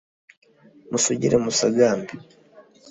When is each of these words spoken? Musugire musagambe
Musugire 0.91 1.37
musagambe 1.43 2.13